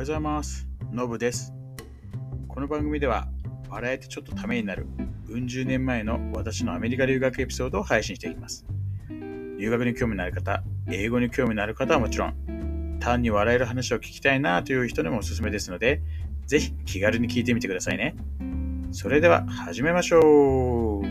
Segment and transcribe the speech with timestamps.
[0.00, 0.66] はようございます。
[0.92, 1.52] のぶです。
[2.48, 3.28] この番組では、
[3.68, 4.86] 笑えてちょっとためになる、
[5.28, 8.64] うん十年前の私のアメリカ留学エピソードを配信していきます。
[9.10, 16.00] 留学に興味のある方、英語に興味のある方はもちろん、単に笑える話を聞きたいなという人にもおすすめですので、
[16.46, 18.16] ぜひ気軽に聞いてみてくださいね。
[18.92, 21.02] それでは始めましょう。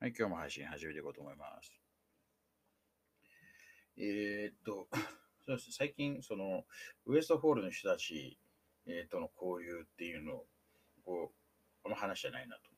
[0.00, 1.87] はい、今日も配信始めていこうと思います。
[3.98, 4.88] えーっと、
[5.44, 6.64] そうです最近、その、
[7.06, 8.38] ウエストホールの人たち、
[8.86, 10.46] えーとの交流っていうのを、
[11.04, 12.70] こう、あんま話してないなと、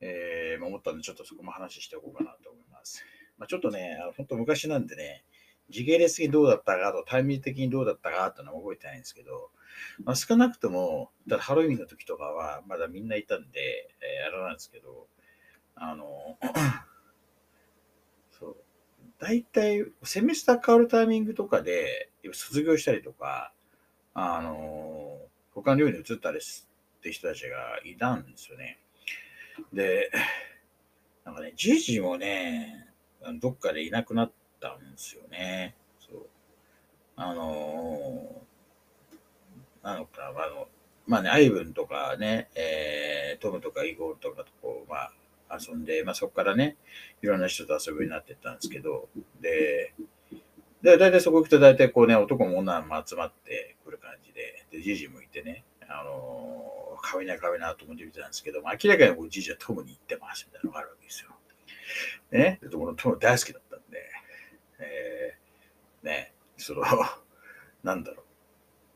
[0.00, 3.04] えー思ったんで、ちょっとそこも話しておこうかなと思います。
[3.36, 5.24] まあ、ちょっとね、あの本当昔なんでね、
[5.68, 9.50] 時系列的にどうだったかと、タイミング的にどうだったかっていうのは覚えてないんですけど、
[10.04, 15.08] まあ、少なくとも、だハロウィンの時とかは、まだみんないたんで、えーあれなんですけど、
[15.74, 16.38] あの、
[19.24, 23.54] 大体、セメスター変わるタイミングとかで、卒業したりとか、
[24.12, 25.18] あの、
[25.54, 26.40] 他の寮に移ったりっ
[27.00, 28.78] て人たちがいたんですよね。
[29.72, 30.10] で、
[31.24, 32.86] なんかね、じいじもね、
[33.40, 35.74] どっかでいなくなったんですよね。
[35.98, 36.26] そう。
[37.16, 38.42] あの
[39.82, 40.68] なのか、あの、
[41.06, 45.12] まあね、アイブンとかね、えー、トムとかイゴールとかとこう、まあ、
[45.58, 46.76] 遊んで、まあそこからね、
[47.22, 49.08] いろんな人と遊ぶようになってったんですけど、
[49.40, 49.94] で、
[50.82, 61.30] で、大体そこ行くと大体こうね、男も女も集まってくる感じで、で、じいじもいてね、あのー、可愛いな可愛いいなと思って見てたんですけど、まあ、明らかにこうじいじはトムに行ってますみたいなのがあるわけですよ。
[62.32, 63.98] ね、で、このトム大好きだったんで、
[64.78, 66.82] えー、ね、その、
[67.82, 68.24] なんだろう、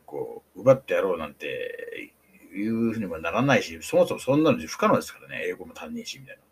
[0.04, 2.12] こう、奪ってやろうなんて
[2.52, 6.42] いうふうにもならないし、そもそもそんなの不可能ですからね、英語も担任しみたいな。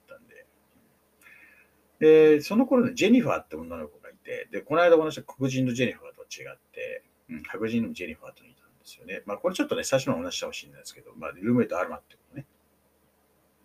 [1.98, 9.22] で、その頃ね、ジェニファーって女の子がいて、で、この間お話した黒人のジェニファーとは違って、うん、白人のジェニファーと似たんですよね。
[9.26, 12.46] まあ、これちょっとね、最初の話したかもしいですけど、まあ、ルーメイトアルマってことね。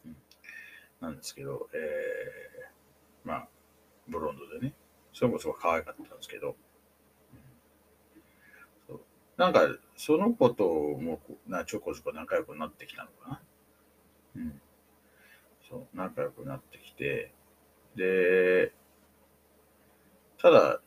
[0.05, 0.15] うん、
[1.01, 3.47] なんですけど、えー、まあ、
[4.07, 4.73] ブロンドでね、
[5.13, 6.55] それこそ可愛かったんですけど、
[9.37, 9.61] なんか、
[9.95, 13.41] その子ともなちょこちょこ仲良くなってきたのかな。
[14.35, 14.61] うん。
[15.67, 17.33] そう、仲良くなってきて、
[17.95, 18.73] で、
[20.37, 20.81] ただ、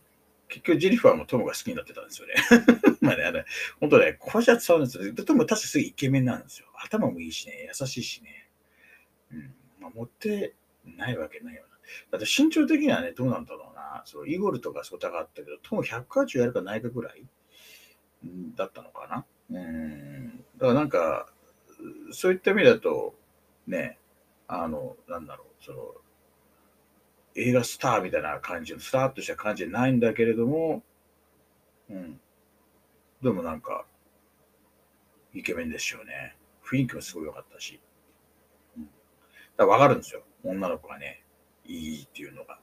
[0.48, 2.34] 結局ジェニファーもトムが好きになってたんですよね。
[3.00, 3.44] まあね、あれ、
[3.81, 5.12] 本当ね、こうじゃ伝わるんですよ。
[5.12, 6.69] でトム確かすごいイケメンなんですよ。
[6.76, 8.50] 頭もいいしね、優しいしね。
[9.32, 9.54] うん。
[9.81, 10.54] まあ、持って
[10.84, 11.69] ないわけないよな。
[12.10, 14.03] だって身長的にはね、どうなんだろうな。
[14.06, 17.26] そう、イゴルとかそう高かったけど、トム180やるかないかぐらい
[18.56, 19.26] だったのかな。
[19.50, 20.44] うん。
[20.56, 21.28] だからなんか、
[22.12, 23.15] そういった意味だと、
[23.66, 23.98] ね、
[24.47, 25.94] あの、なんだろう、その、
[27.34, 30.83] 映画スターみたいな感じの、スターとした感じじゃないんだけれども、
[31.91, 32.21] うん。
[33.22, 33.87] でもなんか、
[35.33, 36.37] イケメンですよね。
[36.65, 37.81] 雰囲気もすごい良かったし。
[38.77, 38.93] うん、だか
[39.59, 40.22] らわかるんですよ。
[40.45, 41.25] 女の子がね、
[41.65, 42.59] いいっていうのが。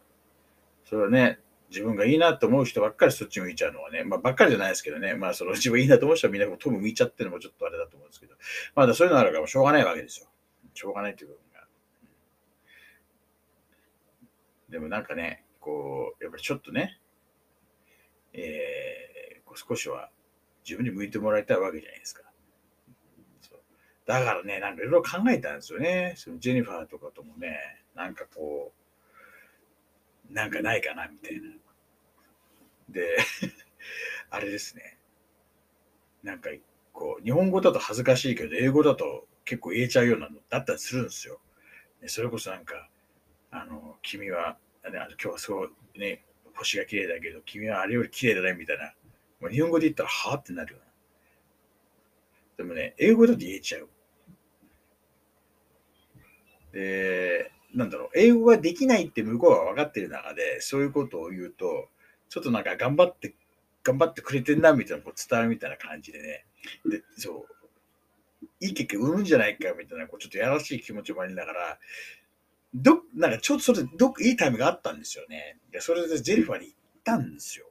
[0.85, 1.39] それはね、
[1.69, 8.35] 自分がいいなと思う人ばっかりそっち向いちゃうのはね、まあばっかりじゃないですけどね、まあその自分いいなと思う人はみんなトム向いちゃってるのもちょっとあれだと思うんですけど、
[8.75, 10.27] まだそういうのあるからしょうがないわけですよ。
[10.73, 11.67] しょうがないっていう部分が。
[14.71, 16.99] でもなんかね、こう、やっぱりちょっとね、
[18.33, 20.09] えー、こう少しは
[20.63, 22.23] 自分に向いてもらいたいわけじゃないですか。
[24.05, 26.15] だからね、なんかいろいろ考えたんですよね。
[26.17, 27.57] そのジェニファーとかともね、
[27.95, 28.73] なんかこ
[30.29, 31.49] う、なんかないかなみたいな。
[32.89, 33.17] で、
[34.31, 34.97] あれですね。
[36.23, 36.49] なんか、
[36.93, 41.39] こう、日本語だと恥ずかしいけど、英語だと結構言えちゃうようなのだったりするんですよ。
[42.07, 42.89] それこそなんか、
[43.51, 46.23] あの、君は、あの今日はすごいね、
[46.55, 48.93] 星が綺麗だけど、君はあれより綺麗だね、みたいな。
[49.41, 50.79] もう日本語で言ったら、はぁってなるよ。
[52.57, 53.89] でもね、英語だと言えちゃう。
[56.73, 61.89] で、なんだろう、英語ができないって向こうが分かってる中で、そういうことを言うと、
[62.29, 63.35] ちょっとなんか頑張って、
[63.83, 66.45] 頑張ってくれてんな、みたいな、こう伝わるみたいな感じでね。
[66.85, 71.79] で、そう、いい結果生むんじゃないか、みたいな、こうちょっとやらしい気持ちもありながら、
[72.73, 75.59] ど、なんかちょっとそれ、どっいいタイムがあったんですよね。
[75.71, 77.65] で、それでジェリファーに行ったんですよ。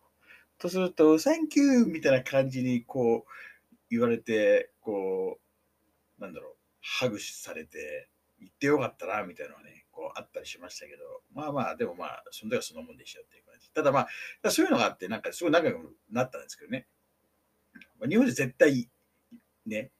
[0.58, 3.30] とすると、サンキューみたいな感じにこう
[3.90, 5.38] 言われて、こ
[6.18, 8.08] う、なんだろう、ハグされて、
[8.40, 13.70] 行ってよかったな、みたいなのはね、こうあったりしましたけど、まあまあ、でもまあ、その時はそのもんでしたっていう感じ。
[13.70, 14.06] ただま
[14.42, 16.86] あ、そういうのがあって、なんかすごい仲良くなったんですけどね。
[17.98, 18.88] まあ、日本で絶対、
[19.66, 19.90] ね、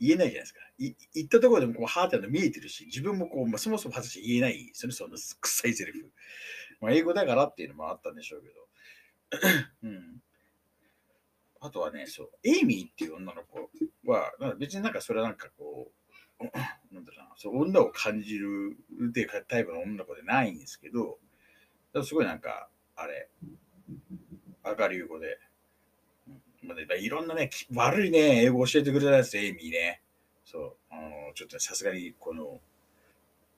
[0.00, 0.60] 言えないじゃないですか。
[0.78, 6.10] い行ったところでもこう、はーっての見えてるし、自分もこう、まあ、そもそも外して言えないそれその臭いセリフ。
[6.80, 8.54] まあ、英語だからっていうのもあったんでしょうけど。
[9.84, 10.22] うん。
[11.60, 13.68] あとはね、そう、エイミーっていう女の子
[14.10, 15.90] は、別になんかそれはなんかこ
[16.40, 16.44] う、
[16.94, 18.76] なんだろうな、そう女を感じる
[19.08, 21.18] っていうタイプの女の子でないんですけど、
[22.04, 23.28] すごいなんか、あれ、
[24.64, 25.38] 明るい子で、
[26.62, 30.02] まあ、いろんなね、悪いね、英語教えてくれたやつ、エイミーね。
[30.44, 32.60] そう、あの、ちょっとさすがに、この、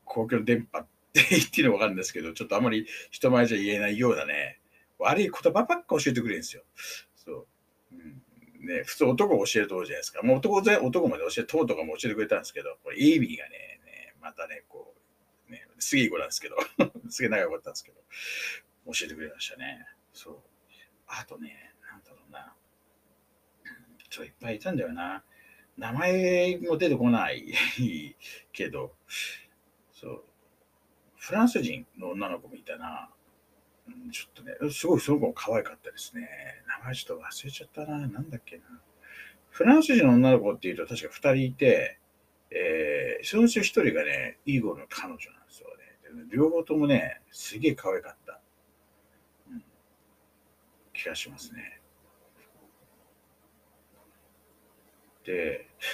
[0.05, 4.61] 公共電波って言っていいのわかるんですけど、ちょっとあんまり人前じゃ言えないようなね、
[4.99, 6.63] 悪い言葉ばっか教えてくれるんですよ。
[7.15, 7.47] そう。
[7.93, 10.23] うん、ね、普通男を教えるとこじゃないですか。
[10.23, 14.95] もう男男まで教え、とうとかも教えてくれたんですけど、これ、エイミーがね、ねまたね、こ
[15.49, 16.57] う、ね、すげえ子なんですけど、
[17.09, 17.97] すげえ仲良かったんですけど、
[18.87, 19.87] 教えてくれましたね。
[20.13, 20.39] そう。
[21.07, 22.55] あとね、なんだろうな。
[24.11, 25.23] ちょ、いっぱいいたんだよな。
[25.79, 27.55] 名前も出てこない
[28.53, 28.93] けど、
[29.93, 30.25] そう。
[31.17, 33.09] フランス人の女の子もいたな。
[33.89, 36.29] うん、ちょっとね、すごいその子も可愛かったですね。
[36.81, 37.99] 名前ちょっと忘れちゃったな。
[37.99, 38.63] なんだっけな。
[39.51, 41.99] フランス人の女の子っていうと確か2人いて、
[42.51, 45.21] えー、そのうち1人がね、イーゴルの彼女なんで
[45.51, 46.27] すよね。
[46.33, 48.41] 両方ともね、すげえ可愛かった、
[49.51, 49.65] うん、
[50.93, 51.81] 気がしますね。
[55.03, 55.07] で、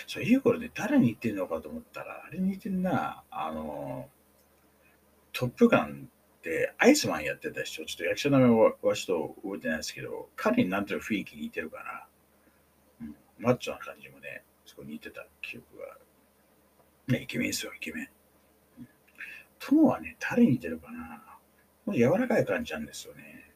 [0.06, 4.08] そう、イーゴルね、誰に言ってるのかと思ったら、あれ似てるな、あの、
[5.32, 6.08] トップガン
[6.38, 13.06] ってアイスマンやってた人、ちょっと役者の名前はちょっと覚えてないですけど、彼になんとなく雰囲気似てるかな。
[13.06, 16.00] うん、マッチョな感じもね、そこ似てた記憶がある。
[17.18, 18.08] ね、イケメンですよ、イケメン。
[18.78, 18.88] うん、
[19.58, 21.22] 友はね、誰に似てるかな。
[21.92, 23.50] 柔らかい感じなんですよね。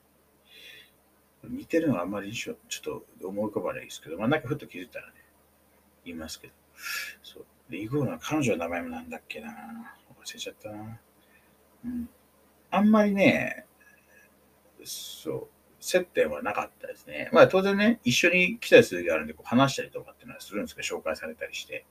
[1.45, 5.13] 似てるのはあんまりちょっと思い浮かばないですけど、まあなんかふっと気づいたらね、
[6.05, 6.53] いますけど。
[7.23, 7.47] そう。
[7.71, 9.51] で、イゴーの彼女の名前もなんだっけな。
[10.23, 11.01] 忘れちゃったな。
[11.85, 12.09] うん。
[12.71, 13.67] あんまりね、
[14.85, 15.49] そう、
[15.81, 17.31] 接点はなかったですね。
[17.33, 21.85] まあ当然ね、一緒に来たりする時があるんで、こう話したりとかっていうのはするんですけど、紹介されたりして。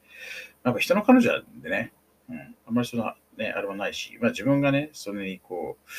[0.63, 1.93] なんか人の彼女なんでね、
[2.29, 5.89] うん、あんまりその、ね、あれはないし、まあ自分がね、それにこう、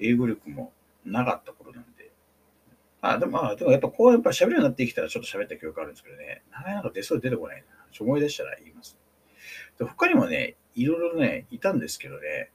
[0.00, 0.72] 英語力も
[1.04, 1.95] なかった頃なんで、
[3.00, 7.66] あ、でも、まあ、でもやっぱこう、やっぱ喋るようになってきたらちょっと喋った記憶あるんですけどね、名前なんか出そう出てこないな。
[7.92, 8.98] ちょ思い出したら言います。
[9.78, 12.50] で他にもね、いろいろね、いたんですけどね、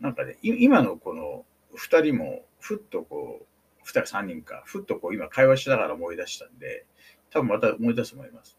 [0.00, 1.44] なんかね、今のこの
[1.74, 3.46] 二人も、ふっとこう、
[3.84, 6.86] 二人三人か、ふっとこう今会話しながら思い出したんで、
[7.30, 8.58] 多分また思い出すと思います。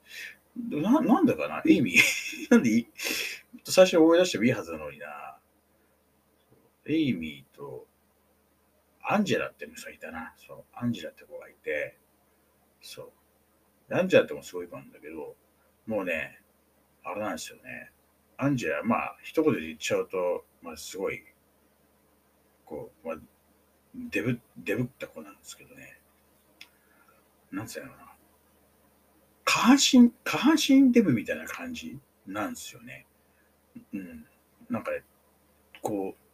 [0.70, 1.96] ななんだかなエイミー
[2.50, 2.88] なんでいい
[3.66, 5.38] 最初思い出してもいいはずなのにな。
[6.86, 7.85] エイミーと、
[9.08, 10.34] アンジェラっていう人がいたな。
[10.38, 11.98] そう、アンジェラって子がいて、
[12.82, 13.12] そ
[13.90, 13.96] う。
[13.96, 15.36] アンジェラってもすごい子なんだけど、
[15.86, 16.40] もうね、
[17.04, 17.92] あれなんですよね。
[18.38, 21.24] アンジェラ、まあ、一言で言っちゃうと、まあ、すごい、
[22.66, 23.18] こう、まあ、
[23.96, 26.00] デブ、デブった子なんですけどね。
[27.52, 28.06] なんつうのかな。
[29.46, 33.06] 下半身、下半身デブみたいな感じなんですよね。
[33.94, 34.26] うん。
[34.70, 34.92] なんか、
[35.82, 36.25] こう、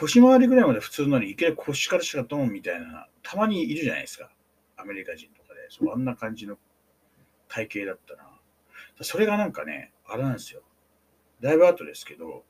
[0.00, 4.30] 腰回りぐらいまで普通のにいきなり腰からしかドンみたいな、たまにいるじゃないですか。
[4.78, 5.60] アメリカ人とかで。
[5.68, 6.56] そうあんな感じの
[7.48, 8.30] 体型だったな。
[9.02, 10.62] それがなんかね、あれなんですよ。
[11.42, 12.44] だいぶ後ですけど、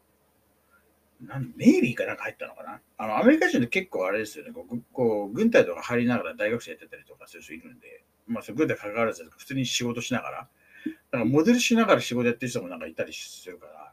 [1.21, 2.81] なんネイビーかなんか入ったのかな？
[2.97, 4.53] あの、アメリカ人って結構あれですよね。
[4.53, 13.93] こう、こう軍隊とか入りながら大学生やってたりとかする人いるんで、まあ、そ軍隊関わらず普通に仕事しながら、だからモデルしながら仕事やってる人もなんかいたりするから、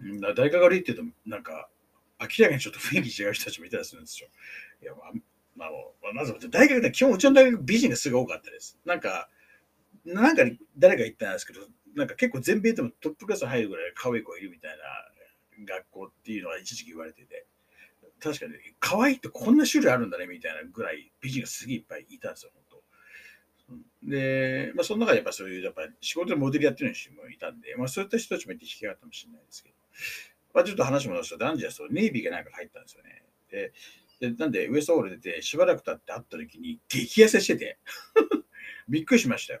[0.00, 1.68] うんだ大学悪いって言うと、なんか、
[2.20, 4.28] 明らかにちょっと雰囲気違う人たちもいたりするんですよ。
[4.82, 5.12] いや、まあ、
[5.56, 5.66] ま
[6.10, 8.78] あ、まず、大学で基本、うちの大学美人がすごい多かったです。
[8.84, 9.28] なんか、
[10.04, 10.44] なんか
[10.76, 11.60] 誰か言ったんですけど、
[11.94, 14.70] なんか結構全米でもトップクラス入るぐらい可愛い子がいるみたい
[15.58, 17.46] な学校っていうのは一時期言われてて、
[18.20, 24.08] 確かに可愛いってこんな種類あるんだねみたいなぐらい美人がすげえいっぱいいたんですよ、本当。
[24.10, 29.74] で、まあその中でやっぱそういう、やっぱ仕事でモデルやってる人もいたんで、まあそういった人たちもいて引きがあったかもしれないですけど、
[30.54, 33.24] まあ、ちょっと話戻すと、ダンジャスとネイビーがなんか入ったんですよね。
[33.50, 33.72] で、
[34.20, 37.78] でなんで、ウエストオール出て、しばらく経って会った時に、激痩せしてて
[38.88, 39.60] びっくりしましたよ。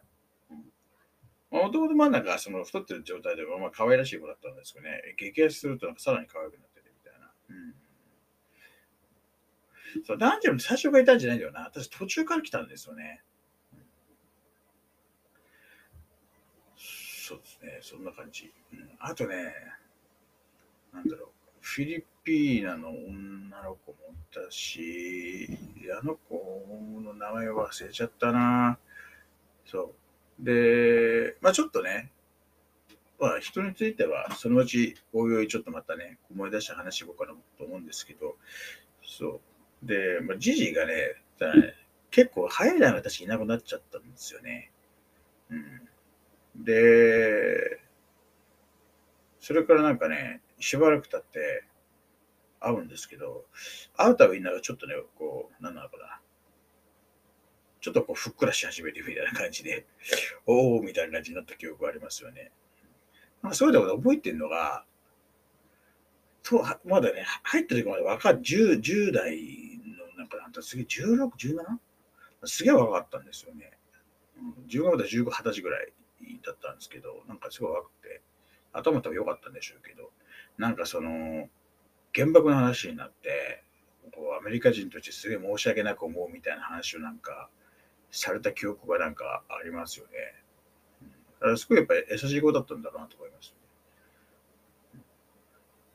[1.50, 7.32] もともと真ん中、その太ってる状態で、まあ、可愛らしい子だったんですけどね、激痩せするとなんかさらに可愛くなっててみたいな。
[7.48, 7.52] う
[10.00, 11.62] ん、そう、ダンジャル最初からいたんじゃないんだよな。
[11.62, 13.22] 私途中から来たんですよね。
[16.76, 18.52] そうですね、そんな感じ。
[18.72, 19.54] うん、あとね、
[20.92, 21.28] なんだろう、
[21.60, 25.48] フィリピーナの女の子もいたし、
[26.00, 26.66] あの子
[27.02, 28.78] の名前忘れちゃったな。
[29.66, 29.94] そ
[30.40, 30.44] う。
[30.44, 32.10] で、まあちょっとね、
[33.18, 38.36] まあ人についてはそのうちおいおいちょっとまたね、思い出した話しようかなと思うんですけど、
[39.02, 39.40] そ
[39.82, 39.86] う。
[39.86, 40.94] で、まあ、ジジがね、
[41.40, 41.74] ね
[42.10, 44.70] 結構早い段階私いなくなっちゃったんですよね。
[45.50, 46.64] うん。
[46.64, 47.80] で、
[49.40, 51.64] それからなんかね、しばらく経って
[52.60, 53.44] 会うんですけど、
[53.96, 56.20] 会うたびになんかちょっとね、こう、なんなのかな。
[57.80, 59.86] ちょっとこう、ふっくらし始めてみたいな感じで、
[60.46, 62.52] おおみたいな感じになった記憶がありますよね。
[63.42, 64.84] なんかそういうの覚えてるのが、
[66.42, 71.78] とまだね、入った時まで若い、10, 代の、なんか、なんかすげえ16、17?
[72.44, 73.78] すげえ若かったんですよね。
[74.68, 75.92] 15まで15、20歳ぐらい
[76.42, 78.22] だったんですけど、なんかすごい若くて、
[78.72, 80.10] 頭多分良かったんでしょうけど、
[80.58, 81.48] なんかその、
[82.14, 83.64] 原爆の話になって、
[84.12, 87.48] こうアメリカ人としてすげえ申し訳なく思うみたいな話をなんか
[88.10, 90.12] された記憶がなんかありますよね。
[91.40, 93.54] だからすごいやっぱり優しい子だったんだろうなと思います。
[94.94, 95.02] ね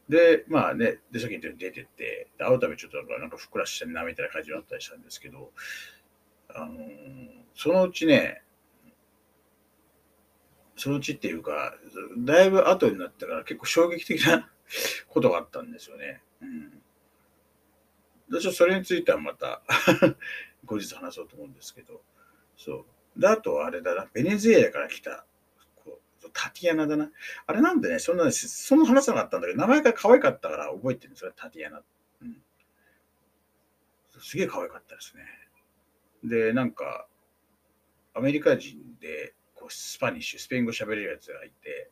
[0.07, 5.51] で、まあね、で、さっき言ったように出てって、会うたびちょっとなんかふっくらしてんなみたいな感じになったりしたんですけど、
[6.55, 8.42] あのー、そのうちね、
[10.83, 11.73] そのうちっていうか、
[12.17, 14.49] だいぶ後になってから結構衝撃的な
[15.07, 16.21] ことがあったんですよね。
[16.41, 16.83] うん。
[18.29, 19.61] 私はそれについてはまた
[20.65, 22.03] 後日話そうと思うんですけど、
[22.57, 22.85] そ
[23.15, 23.19] う。
[23.21, 25.25] で、あとはあれだな、ベネズエラから来た、
[25.85, 27.09] こうタティアナだな。
[27.45, 31.81] あれなんでね、そんな、その話さなかったんだけど、名前が可愛かったから覚えてるんですよ、タティアナ。
[32.23, 32.43] うん。
[34.19, 35.23] すげえ可愛かったですね。
[36.25, 37.07] で、なんか、
[38.13, 39.33] アメリカ人で、
[39.69, 41.89] スパニッシュ、スペイン語喋れるやつがいて、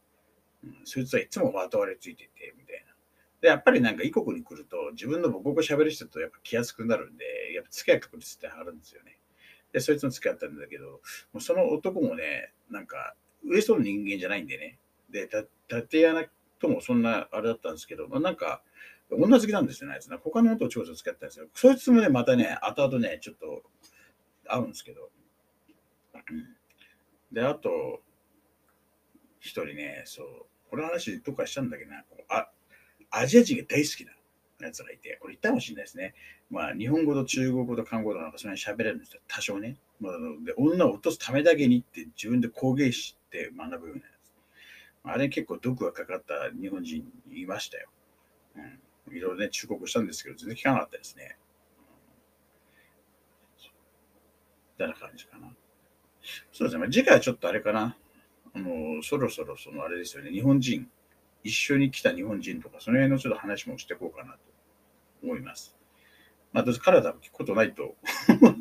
[0.63, 2.93] うん、そいつはいつもまとわれついてて、みたいな。
[3.41, 9.17] で、やっぱりなんか異国に来ると、自分の母国語喋る人とやっぱ来やすくなるんで、やっぱ付き合い確率ってあるんですよね。
[9.73, 10.99] で、そいつも付き合ったんだけど、も
[11.35, 14.77] うその男もね、なんか、上層の人間じゃないんでね。
[15.09, 18.61] で、た、立屋ともそんなあれだったんですけど、まあ、なんか、
[19.09, 20.17] 女好きなんですよね、あいつな。
[20.17, 21.47] 他の男と長女付き合ったんですよ。
[21.53, 23.63] そいつもね、またね、後々ね、ちょっと
[24.47, 25.09] 合うんですけど。
[26.13, 26.55] うん、
[27.31, 28.01] で、あと、
[29.39, 32.50] 一人ね、そう、この話どっかしたんだけどな、あ
[33.09, 34.11] アジア人が大好きな
[34.65, 36.13] やつがいて、これ言ったかもしれないですね。
[36.50, 39.77] まあ、日本語と中国語と韓国語となんかそれに喋れるんですよ、多少ね。
[40.00, 40.13] まあ、
[40.45, 44.31] で女を落とすためだけにって自分で工芸して学ぶようなやつ。
[45.03, 47.89] あれ結構毒がかかった日本人いましたよ。
[48.55, 48.61] う
[49.13, 49.17] ん。
[49.17, 51.38] いろいろね、忠告したんですけど、全然聞かなかったですね。
[54.77, 55.53] みたいな感じかな。
[56.51, 56.87] そうですね。
[56.91, 57.97] 次回はちょっとあれかな。
[58.53, 60.31] あの、そろそろそのあれですよね。
[60.31, 60.89] 日本人、
[61.43, 64.39] 一緒に来た日本人とか、その辺のちょっと話もしていこうかなと
[65.23, 65.75] 思います。
[66.53, 67.95] まあ、どうせ彼らは聞くことないと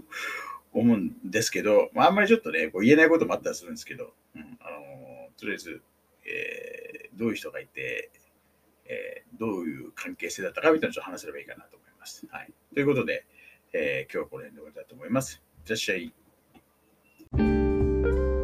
[0.73, 5.83] 思うんですけど、まあ、あんまりちょっとね、こう言えないこともあったりするんですけど、うん、あのとりあえず、
[6.25, 8.11] えー、どういう人がいて、
[8.87, 12.27] えー、どういう関係性だったかみたいなのをちょっと話せればいいかなと思います。
[12.31, 12.53] はい。
[12.75, 13.27] ということで、
[13.73, 15.43] えー、今日はこれで終わりたいと思います。
[15.67, 16.13] いらっしゃい。
[18.03, 18.40] thank you